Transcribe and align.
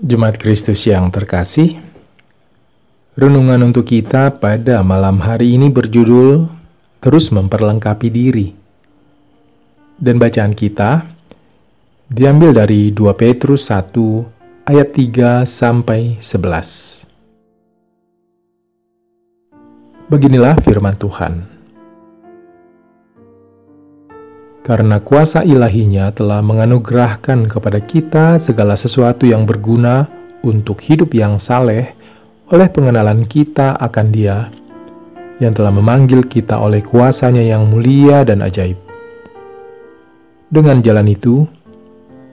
Jemaat 0.00 0.40
Kristus 0.40 0.88
yang 0.88 1.12
terkasih, 1.12 1.76
renungan 3.20 3.60
untuk 3.68 3.84
kita 3.84 4.32
pada 4.40 4.80
malam 4.80 5.20
hari 5.20 5.60
ini 5.60 5.68
berjudul 5.68 6.48
Terus 7.04 7.28
Memperlengkapi 7.28 8.08
Diri. 8.08 8.48
Dan 10.00 10.16
bacaan 10.16 10.56
kita 10.56 11.04
diambil 12.08 12.64
dari 12.64 12.88
2 12.96 13.12
Petrus 13.12 13.68
1 13.68 14.72
ayat 14.72 14.88
3 14.88 15.44
sampai 15.44 16.16
11. 16.16 17.04
Beginilah 20.08 20.56
firman 20.64 20.96
Tuhan. 20.96 21.59
Karena 24.60 25.00
kuasa 25.00 25.40
ilahinya 25.42 26.12
telah 26.12 26.44
menganugerahkan 26.44 27.48
kepada 27.48 27.80
kita 27.80 28.36
segala 28.36 28.76
sesuatu 28.76 29.24
yang 29.24 29.48
berguna 29.48 30.06
untuk 30.44 30.80
hidup 30.84 31.16
yang 31.16 31.40
saleh 31.40 31.96
oleh 32.50 32.68
pengenalan 32.68 33.24
kita 33.24 33.78
akan 33.80 34.06
dia 34.12 34.48
yang 35.40 35.56
telah 35.56 35.72
memanggil 35.72 36.22
kita 36.22 36.60
oleh 36.60 36.84
kuasanya 36.84 37.40
yang 37.40 37.66
mulia 37.66 38.22
dan 38.22 38.44
ajaib. 38.44 38.76
Dengan 40.52 40.84
jalan 40.84 41.08
itu, 41.08 41.48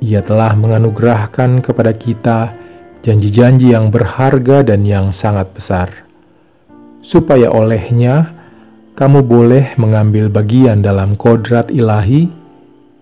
ia 0.00 0.24
telah 0.24 0.56
menganugerahkan 0.56 1.60
kepada 1.60 1.92
kita 1.92 2.56
janji-janji 3.04 3.76
yang 3.76 3.92
berharga 3.92 4.64
dan 4.64 4.82
yang 4.88 5.12
sangat 5.12 5.50
besar, 5.52 5.92
supaya 7.04 7.52
olehnya 7.52 8.32
kamu 8.94 9.26
boleh 9.26 9.74
mengambil 9.74 10.30
bagian 10.30 10.78
dalam 10.78 11.18
kodrat 11.18 11.66
ilahi 11.66 12.30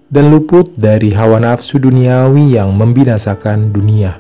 dan 0.08 0.32
luput 0.32 0.72
dari 0.80 1.12
hawa 1.12 1.36
nafsu 1.36 1.76
duniawi 1.76 2.56
yang 2.56 2.72
membinasakan 2.72 3.76
dunia. 3.76 4.16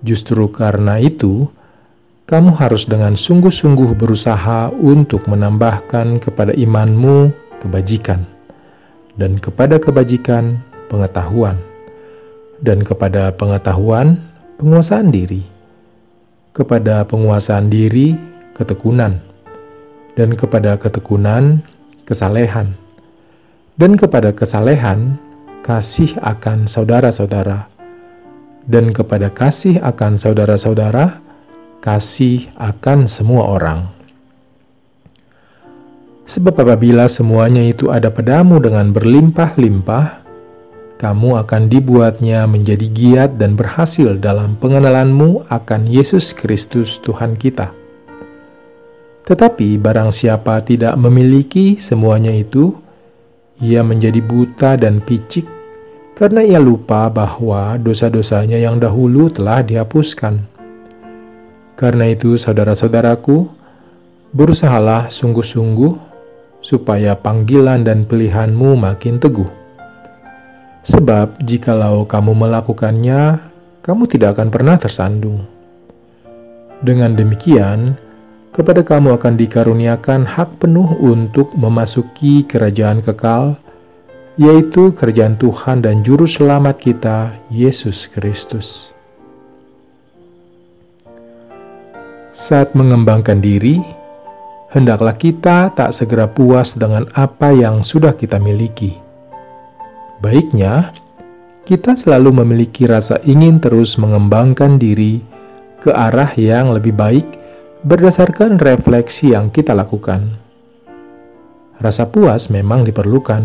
Justru 0.00 0.48
karena 0.48 0.96
itu, 0.96 1.44
kamu 2.24 2.56
harus 2.56 2.88
dengan 2.88 3.20
sungguh-sungguh 3.20 3.92
berusaha 3.92 4.72
untuk 4.80 5.28
menambahkan 5.28 6.24
kepada 6.24 6.56
imanmu 6.56 7.28
kebajikan, 7.60 8.24
dan 9.20 9.36
kepada 9.36 9.76
kebajikan 9.76 10.56
pengetahuan, 10.88 11.60
dan 12.64 12.80
kepada 12.80 13.28
pengetahuan 13.36 14.16
penguasaan 14.56 15.12
diri, 15.12 15.44
kepada 16.56 17.04
penguasaan 17.04 17.68
diri 17.68 18.16
ketekunan 18.56 19.31
dan 20.16 20.36
kepada 20.36 20.76
ketekunan 20.76 21.64
kesalehan, 22.04 22.76
dan 23.80 23.96
kepada 23.96 24.34
kesalehan 24.34 25.16
kasih 25.64 26.12
akan 26.20 26.68
saudara-saudara, 26.68 27.70
dan 28.68 28.92
kepada 28.92 29.32
kasih 29.32 29.80
akan 29.80 30.20
saudara-saudara 30.20 31.22
kasih 31.82 32.52
akan 32.60 33.10
semua 33.10 33.58
orang. 33.58 33.80
Sebab 36.22 36.54
apabila 36.62 37.10
semuanya 37.10 37.66
itu 37.66 37.90
ada 37.90 38.08
padamu 38.08 38.62
dengan 38.62 38.94
berlimpah-limpah, 38.94 40.22
kamu 41.02 41.42
akan 41.42 41.62
dibuatnya 41.66 42.46
menjadi 42.46 42.86
giat 42.86 43.30
dan 43.42 43.58
berhasil 43.58 44.14
dalam 44.22 44.54
pengenalanmu 44.62 45.50
akan 45.50 45.90
Yesus 45.90 46.30
Kristus 46.30 47.02
Tuhan 47.02 47.34
kita 47.34 47.81
tetapi 49.22 49.78
barang 49.78 50.10
siapa 50.10 50.58
tidak 50.66 50.98
memiliki 50.98 51.78
semuanya 51.78 52.34
itu, 52.34 52.74
ia 53.62 53.86
menjadi 53.86 54.18
buta 54.18 54.74
dan 54.74 54.98
picik 54.98 55.46
karena 56.18 56.44
ia 56.44 56.60
lupa 56.60 57.08
bahwa 57.08 57.78
dosa-dosanya 57.78 58.58
yang 58.58 58.82
dahulu 58.82 59.32
telah 59.32 59.64
dihapuskan. 59.64 60.44
Karena 61.78 62.10
itu, 62.12 62.36
saudara-saudaraku, 62.36 63.48
berusahalah 64.30 65.08
sungguh-sungguh 65.08 65.98
supaya 66.62 67.16
panggilan 67.18 67.82
dan 67.82 68.06
pilihanmu 68.06 68.78
makin 68.78 69.18
teguh. 69.18 69.48
Sebab 70.86 71.42
jikalau 71.42 72.06
kamu 72.06 72.38
melakukannya, 72.38 73.38
kamu 73.82 74.02
tidak 74.06 74.38
akan 74.38 74.48
pernah 74.50 74.76
tersandung. 74.78 75.42
Dengan 76.82 77.14
demikian, 77.18 77.98
kepada 78.52 78.84
kamu 78.84 79.16
akan 79.16 79.34
dikaruniakan 79.40 80.28
hak 80.28 80.60
penuh 80.60 80.84
untuk 81.00 81.48
memasuki 81.56 82.44
kerajaan 82.44 83.00
kekal, 83.00 83.56
yaitu 84.36 84.92
kerajaan 84.92 85.40
Tuhan 85.40 85.80
dan 85.80 86.04
Juru 86.04 86.28
Selamat 86.28 86.76
kita, 86.76 87.32
Yesus 87.48 88.04
Kristus. 88.12 88.92
Saat 92.36 92.76
mengembangkan 92.76 93.40
diri, 93.40 93.80
hendaklah 94.72 95.16
kita 95.16 95.72
tak 95.72 95.96
segera 95.96 96.28
puas 96.28 96.76
dengan 96.76 97.08
apa 97.16 97.56
yang 97.56 97.80
sudah 97.80 98.12
kita 98.12 98.36
miliki. 98.36 99.00
Baiknya, 100.20 100.92
kita 101.64 101.96
selalu 101.96 102.44
memiliki 102.44 102.84
rasa 102.84 103.16
ingin 103.24 103.60
terus 103.64 103.96
mengembangkan 103.96 104.76
diri 104.76 105.24
ke 105.80 105.88
arah 105.92 106.30
yang 106.36 106.72
lebih 106.72 106.92
baik 106.92 107.41
berdasarkan 107.82 108.62
refleksi 108.62 109.34
yang 109.34 109.50
kita 109.50 109.74
lakukan. 109.74 110.38
Rasa 111.82 112.06
puas 112.06 112.46
memang 112.46 112.86
diperlukan 112.86 113.42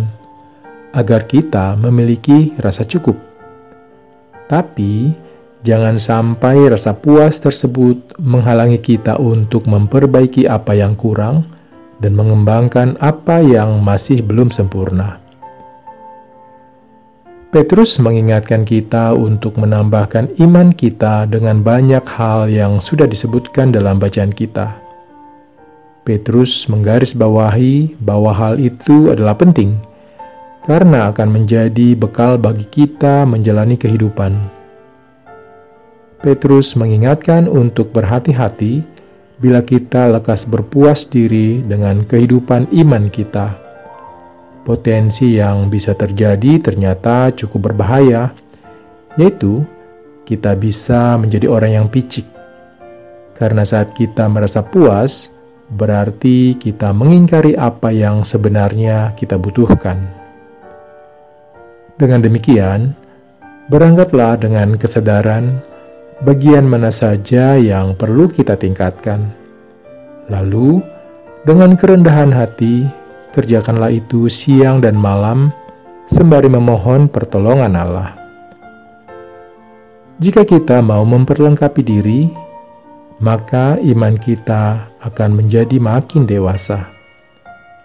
agar 0.93 1.25
kita 1.25 1.73
memiliki 1.73 2.53
rasa 2.61 2.85
cukup. 2.85 3.17
Tapi, 4.45 5.09
jangan 5.65 5.97
sampai 5.97 6.69
rasa 6.69 6.93
puas 6.93 7.41
tersebut 7.41 7.97
menghalangi 8.21 8.77
kita 8.77 9.17
untuk 9.17 9.65
memperbaiki 9.65 10.45
apa 10.45 10.77
yang 10.77 10.93
kurang 10.93 11.49
dan 11.97 12.13
mengembangkan 12.13 12.93
apa 13.01 13.41
yang 13.41 13.81
masih 13.81 14.21
belum 14.21 14.53
sempurna. 14.53 15.26
Petrus 17.57 17.97
mengingatkan 17.97 18.69
kita 18.69 19.17
untuk 19.17 19.57
menambahkan 19.57 20.29
iman 20.45 20.69
kita 20.69 21.25
dengan 21.25 21.65
banyak 21.65 22.05
hal 22.05 22.45
yang 22.53 22.77
sudah 22.77 23.09
disebutkan 23.09 23.73
dalam 23.73 23.97
bacaan 23.97 24.29
kita. 24.29 24.77
Petrus 26.05 26.69
menggarisbawahi 26.69 27.97
bahwa 27.97 28.29
hal 28.29 28.61
itu 28.61 29.09
adalah 29.09 29.33
penting 29.33 29.73
karena 30.69 31.09
akan 31.09 31.33
menjadi 31.33 31.97
bekal 31.97 32.37
bagi 32.37 32.69
kita 32.69 33.25
menjalani 33.25 33.73
kehidupan. 33.73 34.37
Petrus 36.21 36.77
mengingatkan 36.77 37.49
untuk 37.49 37.89
berhati-hati 37.89 38.85
bila 39.41 39.65
kita 39.65 40.13
lekas 40.13 40.45
berpuas 40.45 41.09
diri 41.09 41.65
dengan 41.65 42.05
kehidupan 42.05 42.69
iman 42.69 43.09
kita 43.09 43.66
potensi 44.67 45.39
yang 45.39 45.71
bisa 45.71 45.95
terjadi 45.95 46.59
ternyata 46.59 47.31
cukup 47.31 47.71
berbahaya, 47.71 48.35
yaitu 49.15 49.63
kita 50.27 50.59
bisa 50.59 51.15
menjadi 51.15 51.47
orang 51.47 51.71
yang 51.79 51.87
picik. 51.87 52.27
Karena 53.39 53.63
saat 53.63 53.95
kita 53.95 54.27
merasa 54.27 54.59
puas, 54.59 55.31
berarti 55.71 56.59
kita 56.59 56.91
mengingkari 56.91 57.55
apa 57.55 57.95
yang 57.95 58.27
sebenarnya 58.27 59.15
kita 59.15 59.39
butuhkan. 59.39 60.03
Dengan 61.95 62.19
demikian, 62.27 62.91
berangkatlah 63.71 64.35
dengan 64.35 64.75
kesadaran 64.75 65.63
bagian 66.27 66.67
mana 66.67 66.91
saja 66.91 67.55
yang 67.55 67.95
perlu 67.95 68.27
kita 68.27 68.59
tingkatkan. 68.59 69.31
Lalu, 70.27 70.83
dengan 71.47 71.79
kerendahan 71.79 72.35
hati, 72.35 72.83
kerjakanlah 73.37 73.93
itu 73.93 74.25
siang 74.25 74.81
dan 74.81 74.97
malam, 74.97 75.53
sembari 76.09 76.49
memohon 76.49 77.05
pertolongan 77.05 77.77
Allah. 77.77 78.17
Jika 80.17 80.41
kita 80.41 80.81
mau 80.81 81.05
memperlengkapi 81.05 81.85
diri, 81.85 82.33
maka 83.21 83.77
iman 83.77 84.17
kita 84.17 84.89
akan 85.05 85.37
menjadi 85.37 85.77
makin 85.77 86.25
dewasa. 86.25 86.89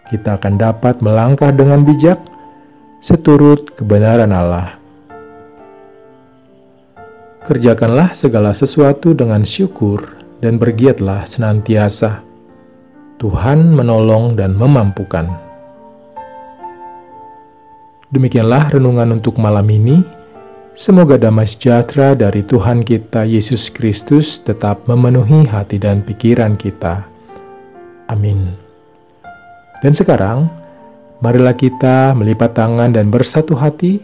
Kita 0.08 0.40
akan 0.40 0.56
dapat 0.56 1.04
melangkah 1.04 1.52
dengan 1.52 1.84
bijak 1.84 2.16
seturut 3.04 3.76
kebenaran 3.76 4.32
Allah. 4.32 4.80
Kerjakanlah 7.44 8.16
segala 8.16 8.56
sesuatu 8.56 9.12
dengan 9.12 9.44
syukur 9.44 10.16
dan 10.40 10.56
bergiatlah 10.56 11.28
senantiasa 11.28 12.31
Tuhan 13.22 13.70
menolong 13.70 14.34
dan 14.34 14.58
memampukan. 14.58 15.30
Demikianlah 18.10 18.74
renungan 18.74 19.22
untuk 19.22 19.38
malam 19.38 19.62
ini. 19.70 20.02
Semoga 20.74 21.14
damai 21.14 21.46
sejahtera 21.46 22.18
dari 22.18 22.42
Tuhan 22.42 22.82
kita 22.82 23.22
Yesus 23.22 23.70
Kristus 23.70 24.42
tetap 24.42 24.90
memenuhi 24.90 25.46
hati 25.46 25.78
dan 25.78 26.02
pikiran 26.02 26.58
kita. 26.58 27.06
Amin. 28.10 28.58
Dan 29.86 29.94
sekarang, 29.94 30.50
marilah 31.22 31.54
kita 31.54 32.18
melipat 32.18 32.58
tangan 32.58 32.90
dan 32.90 33.06
bersatu 33.06 33.54
hati 33.54 34.02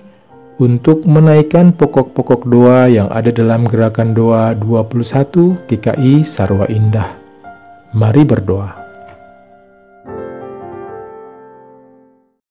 untuk 0.62 1.02
menaikkan 1.02 1.74
pokok-pokok 1.74 2.46
doa 2.46 2.86
yang 2.86 3.10
ada 3.10 3.34
dalam 3.34 3.66
gerakan 3.66 4.14
doa 4.14 4.54
21 4.54 5.58
GKI 5.66 6.22
Sarwa 6.22 6.70
Indah. 6.70 7.18
Mari 7.98 8.22
berdoa. 8.22 8.77